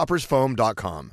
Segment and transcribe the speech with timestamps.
[0.00, 1.12] coffeetoppersfoam.com.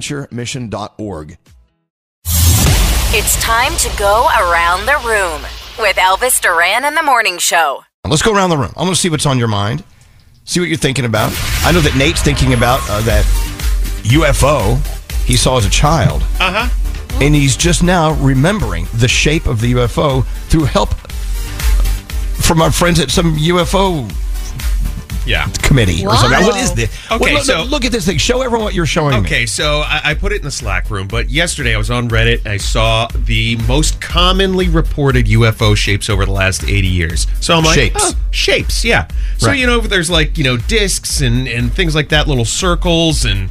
[0.00, 1.38] adventuremission.org.
[3.18, 5.42] It's time to go around the room
[5.78, 7.84] with Elvis Duran and the Morning Show.
[8.06, 8.72] Let's go around the room.
[8.76, 9.84] I'm going to see what's on your mind,
[10.44, 11.32] see what you're thinking about.
[11.64, 13.24] I know that Nate's thinking about uh, that
[14.04, 14.76] UFO
[15.24, 16.22] he saw as a child.
[16.38, 17.18] Uh huh.
[17.20, 20.94] And he's just now remembering the shape of the UFO through help
[22.44, 24.08] from our friends at some UFO
[25.26, 25.48] Yeah.
[25.62, 26.44] committee or something.
[26.44, 26.90] What is this?
[27.10, 28.18] Okay, Well, look, so- look at this thing.
[28.18, 29.20] Show everyone what you're showing me.
[29.26, 32.08] Okay, so I, I put it in the Slack room, but yesterday I was on
[32.08, 37.26] Reddit and I saw the most commonly reported UFO shapes over the last 80 years.
[37.40, 38.00] So I'm like, Shapes.
[38.02, 39.08] oh, shapes, yeah.
[39.38, 39.58] So, Right.
[39.58, 43.24] you know, there's like, you know, discs and, and things like that, little circles.
[43.24, 43.50] And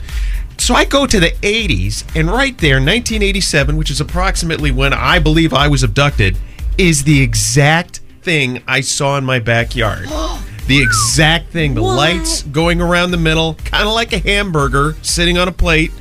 [0.58, 5.20] so I go to the 80s, and right there, 1987, which is approximately when I
[5.20, 6.38] believe I was abducted,
[6.78, 10.08] is the exact thing I saw in my backyard.
[10.68, 11.76] The exact thing.
[11.76, 15.92] The lights going around the middle, kind of like a hamburger sitting on a plate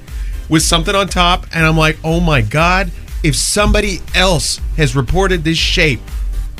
[0.48, 1.46] with something on top.
[1.52, 2.90] And I'm like, oh my God,
[3.22, 6.00] if somebody else has reported this shape,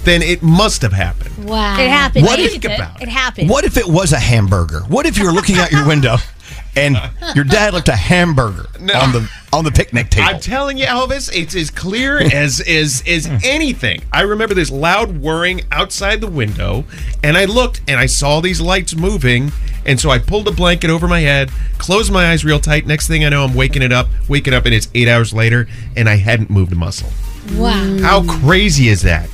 [0.02, 1.48] then it must have happened.
[1.48, 1.78] Wow.
[1.80, 2.26] It happened.
[2.26, 2.78] What I if- believe Think it.
[2.78, 3.04] about it.
[3.04, 3.48] It happened.
[3.48, 4.80] What if it was a hamburger?
[4.80, 6.16] What if you were looking out your window
[6.76, 6.96] and
[7.34, 10.28] your dad left a hamburger on the on the picnic table?
[10.28, 14.02] I'm telling you, Elvis, it's as clear as as as anything.
[14.12, 16.84] I remember this loud whirring outside the window,
[17.22, 19.52] and I looked and I saw these lights moving,
[19.86, 22.86] and so I pulled a blanket over my head, closed my eyes real tight.
[22.86, 25.68] Next thing I know, I'm waking it up, waking up, and it's eight hours later,
[25.96, 27.10] and I hadn't moved a muscle.
[27.56, 27.98] Wow.
[28.00, 29.28] How crazy is that?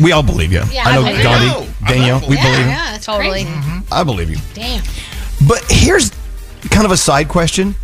[0.00, 0.62] we all believe you.
[0.70, 1.74] Yeah, I know I believe Gandhi, you.
[1.88, 2.66] Danielle, we Yeah, believe you.
[2.66, 3.44] yeah, that's Totally.
[3.46, 3.82] crazy.
[3.90, 4.36] I believe you.
[4.54, 4.84] Damn.
[5.48, 6.10] But here's
[6.70, 7.74] kind of a side question.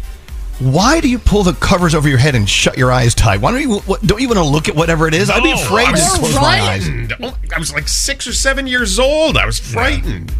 [0.61, 3.41] Why do you pull the covers over your head and shut your eyes tight?
[3.41, 5.29] Why don't you what, don't you want to look at whatever it is?
[5.29, 6.87] I'd be afraid I to was just close my eyes.
[6.87, 7.15] frightened.
[7.23, 9.37] Oh, I was like six or seven years old.
[9.37, 10.33] I was frightened.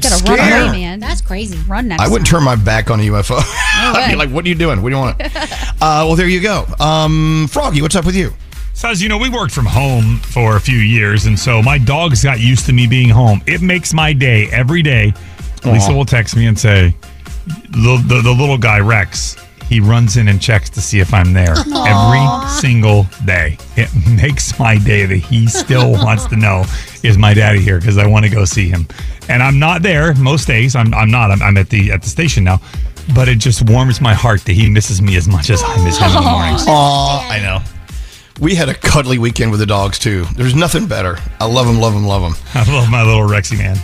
[0.00, 0.68] Gotta run Scared.
[0.68, 1.00] away, man.
[1.00, 1.58] That's crazy.
[1.68, 2.02] run next.
[2.02, 2.38] I wouldn't time.
[2.38, 3.36] turn my back on a UFO.
[3.42, 4.80] I'd be like, "What are you doing?
[4.80, 6.64] What do you want?" uh, well, there you go.
[6.80, 8.32] Um, Froggy, what's up with you?
[8.74, 11.78] So as you know, we worked from home for a few years, and so my
[11.78, 13.42] dogs got used to me being home.
[13.46, 15.12] It makes my day every day.
[15.64, 16.94] Lisa will text me and say,
[17.70, 19.36] the, the, the little guy, Rex,
[19.68, 23.58] he runs in and checks to see if I'm there every single day.
[23.76, 23.90] It
[24.22, 26.64] makes my day that he still wants to know,
[27.02, 27.78] is my daddy here?
[27.78, 28.86] Because I want to go see him.
[29.28, 30.74] And I'm not there most days.
[30.74, 31.30] I'm, I'm not.
[31.30, 32.60] I'm, I'm at the at the station now.
[33.14, 35.98] But it just warms my heart that he misses me as much as I miss
[35.98, 36.64] him in the mornings.
[36.68, 37.60] Aw, I know.
[38.40, 40.24] We had a cuddly weekend with the dogs too.
[40.34, 41.18] There's nothing better.
[41.40, 42.34] I love them, love them, love them.
[42.54, 43.76] I love my little Rexy man.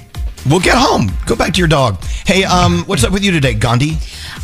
[0.48, 1.10] Well, get home.
[1.24, 2.02] Go back to your dog.
[2.26, 3.96] Hey, um, what's up with you today, Gandhi?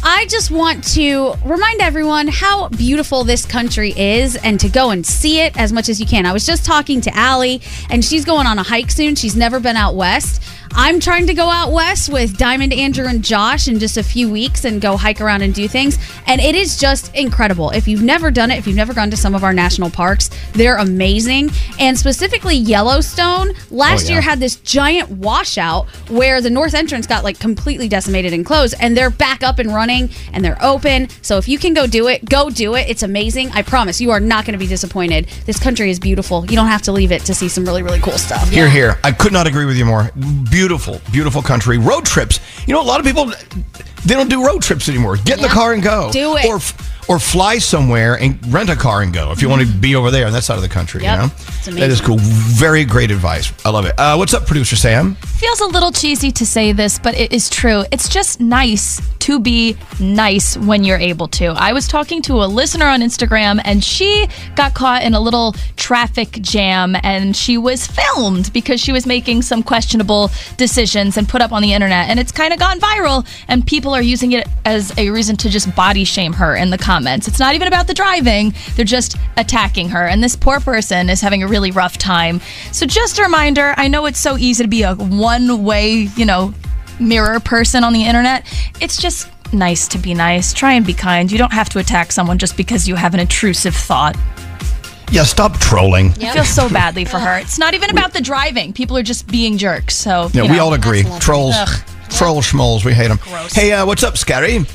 [0.02, 5.04] I just want to remind everyone how beautiful this country is and to go and
[5.04, 6.24] see it as much as you can.
[6.24, 7.60] I was just talking to Allie,
[7.90, 9.14] and she's going on a hike soon.
[9.14, 10.42] She's never been out west.
[10.72, 14.30] I'm trying to go out west with Diamond, Andrew, and Josh in just a few
[14.30, 15.98] weeks and go hike around and do things.
[16.26, 17.70] And it is just incredible.
[17.70, 20.29] If you've never done it, if you've never gone to some of our national parks,
[20.52, 21.50] they're amazing.
[21.78, 24.12] And specifically, Yellowstone last Oh, yeah.
[24.12, 28.74] year had this giant washout where the north entrance got like completely decimated and closed.
[28.80, 31.08] And they're back up and running and they're open.
[31.22, 32.88] So if you can go do it, go do it.
[32.88, 33.50] It's amazing.
[33.52, 35.26] I promise you are not going to be disappointed.
[35.46, 36.44] This country is beautiful.
[36.46, 38.48] You don't have to leave it to see some really, really cool stuff.
[38.48, 38.98] Here, here.
[39.04, 40.10] I could not agree with you more.
[40.50, 41.78] Beautiful, beautiful country.
[41.78, 42.40] Road trips.
[42.66, 43.32] You know, a lot of people
[44.04, 45.16] they don't do road trips anymore.
[45.16, 46.10] Get in the car and go.
[46.12, 46.46] Do it.
[46.46, 46.60] Or
[47.08, 50.10] or fly somewhere and rent a car and go if you want to be over
[50.12, 51.02] there on that side of the country.
[51.02, 51.30] Yep.
[51.66, 52.18] You know, that is cool.
[52.20, 53.52] Very great advice.
[53.64, 53.98] I love it.
[53.98, 55.16] Uh, what's up, producer Sam?
[55.40, 57.82] Feels a little cheesy to say this, but it is true.
[57.90, 61.46] It's just nice to be nice when you're able to.
[61.46, 65.54] I was talking to a listener on Instagram and she got caught in a little
[65.76, 71.40] traffic jam and she was filmed because she was making some questionable decisions and put
[71.40, 72.10] up on the internet.
[72.10, 75.48] And it's kind of gone viral and people are using it as a reason to
[75.48, 77.28] just body shame her in the comments.
[77.28, 80.06] It's not even about the driving, they're just attacking her.
[80.06, 82.42] And this poor person is having a really rough time.
[82.72, 86.24] So just a reminder I know it's so easy to be a one way, you
[86.26, 86.52] know,
[86.98, 88.46] mirror person on the internet.
[88.80, 90.52] It's just nice to be nice.
[90.52, 91.30] Try and be kind.
[91.30, 94.16] You don't have to attack someone just because you have an intrusive thought.
[95.10, 96.10] Yeah, stop trolling.
[96.22, 97.38] I feel so badly for her.
[97.38, 98.72] It's not even about the driving.
[98.72, 99.96] People are just being jerks.
[99.96, 101.02] So Yeah, you we all agree.
[101.18, 101.80] Trolls, Ugh.
[102.10, 102.84] troll schmoles.
[102.84, 103.18] We hate them.
[103.52, 104.68] Hey, uh, what's up, Skeery?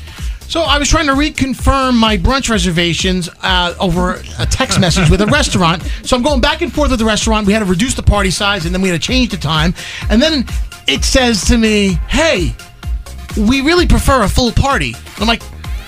[0.48, 5.20] So I was trying to reconfirm my brunch reservations uh, over a text message with
[5.20, 5.82] a restaurant.
[6.04, 7.46] So I'm going back and forth with the restaurant.
[7.46, 9.74] We had to reduce the party size, and then we had to change the time.
[10.08, 10.46] And then
[10.86, 12.54] it says to me, "Hey,
[13.36, 15.42] we really prefer a full party." I'm like,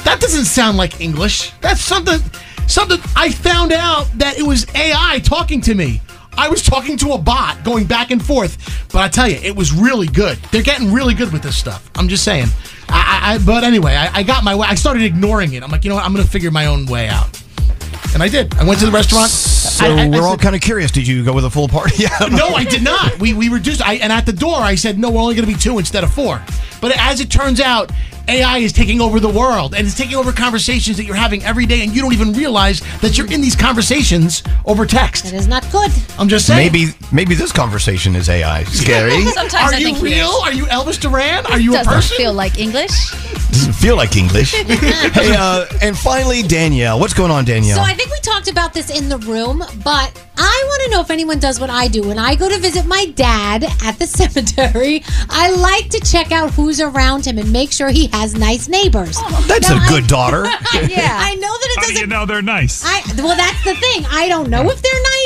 [0.04, 1.52] "That doesn't sound like English.
[1.60, 2.20] That's something."
[2.66, 6.02] Something I found out that it was AI talking to me.
[6.36, 8.58] I was talking to a bot going back and forth,
[8.92, 10.38] but I tell you, it was really good.
[10.52, 11.90] They're getting really good with this stuff.
[11.96, 12.48] I'm just saying.
[12.88, 14.66] I, I, I but anyway, I, I got my way.
[14.68, 15.62] I started ignoring it.
[15.62, 16.04] I'm like, you know what?
[16.04, 17.40] I'm going to figure my own way out,
[18.14, 18.54] and I did.
[18.56, 19.30] I went to the restaurant.
[19.30, 20.90] So I- I- I we're all said- kind of curious.
[20.90, 22.04] Did you go with a full party?
[22.30, 23.18] No, I did not.
[23.20, 23.82] We we reduced.
[23.86, 26.04] I and at the door, I said, no, we're only going to be two instead
[26.04, 26.42] of four.
[26.80, 27.90] But as it turns out,
[28.28, 31.66] AI is taking over the world and it's taking over conversations that you're having every
[31.66, 35.24] day, and you don't even realize that you're in these conversations over text.
[35.24, 35.90] That is not good.
[36.18, 36.70] I'm just saying.
[36.72, 38.64] Maybe maybe this conversation is AI.
[38.64, 39.24] Scary.
[39.26, 40.28] Sometimes Are I you think real?
[40.42, 41.46] Are you Elvis Duran?
[41.46, 42.16] Are you a Doesn't person?
[42.16, 42.90] feel like English.
[43.50, 44.52] Doesn't feel like English.
[44.54, 47.00] hey, uh, and finally, Danielle.
[47.00, 47.76] What's going on, Danielle?
[47.76, 51.00] So I think we talked about this in the room, but I want to know
[51.00, 52.02] if anyone does what I do.
[52.06, 56.50] When I go to visit my dad at the cemetery, I like to check out
[56.52, 59.18] who's around him and make sure he has nice neighbors.
[59.46, 60.44] That's Now, a I- good daughter.
[60.86, 62.84] yeah, I know that it How do doesn't you know they're nice?
[62.84, 64.04] I well, that's the thing.
[64.10, 65.17] I don't know if they're nice.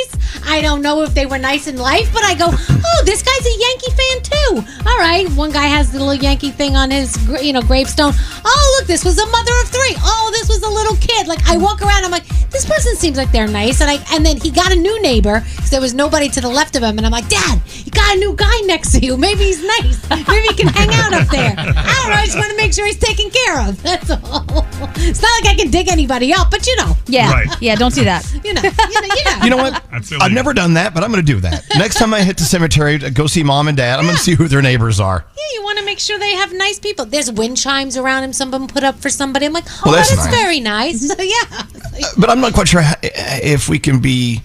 [0.45, 3.47] I don't know if they were nice in life, but I go, oh, this guy's
[3.47, 4.89] a Yankee fan too.
[4.89, 8.13] All right, one guy has the little Yankee thing on his, you know, gravestone.
[8.45, 9.95] Oh, look, this was a mother of three.
[9.99, 11.27] Oh, this was a little kid.
[11.27, 14.25] Like I walk around, I'm like, this person seems like they're nice, and I, and
[14.25, 16.99] then he got a new neighbor because there was nobody to the left of him,
[16.99, 19.17] and I'm like, Dad, you got a new guy next to you.
[19.17, 20.09] Maybe he's nice.
[20.11, 21.55] Maybe he can hang out up there.
[21.57, 22.17] I don't know.
[22.17, 23.83] I just want to make sure he's taken care of.
[23.83, 24.67] That's all.
[24.97, 27.33] It's not like I can dig anybody up, but you know, Yeah.
[27.33, 27.49] Right.
[27.63, 28.25] Yeah, don't do that.
[28.45, 29.45] you know, you know, yeah.
[29.45, 29.83] You know what?
[29.91, 31.65] That's I've never done that, but I'm going to do that.
[31.77, 34.23] Next time I hit the cemetery to go see mom and dad, I'm going to
[34.23, 35.25] see who their neighbors are.
[35.37, 37.05] Yeah, you want to make sure they have nice people.
[37.05, 38.33] There's wind chimes around him.
[38.33, 39.47] Someone put up for somebody.
[39.47, 40.35] I'm like, oh, Well, that's that is nice.
[40.35, 41.09] very nice.
[41.09, 44.41] So yeah, But I'm not quite sure how- if we can be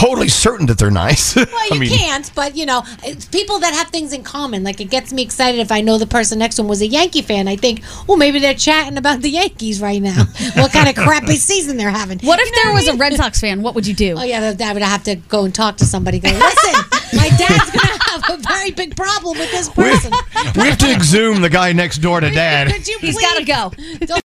[0.00, 1.36] totally certain that they're nice.
[1.36, 2.30] well, you I mean, can't.
[2.34, 4.62] But you know, it's people that have things in common.
[4.64, 6.86] Like it gets me excited if I know the person next to him was a
[6.86, 7.48] Yankee fan.
[7.48, 10.24] I think, well, maybe they're chatting about the Yankees right now.
[10.56, 12.18] what kind of crappy season they're having?
[12.20, 12.94] What if You know there I was a?
[12.96, 13.62] Red Sox fan?
[13.62, 14.16] What would you do?
[14.18, 16.18] Oh yeah, that- that would have to go and talk to somebody.
[16.18, 16.74] Go, listen,
[17.14, 20.12] my dad's gonna have a very big problem with this person.
[20.56, 22.72] we have to exhume the guy next door to dad.
[22.72, 23.72] Could you He's please- got to go.
[24.06, 24.18] Don't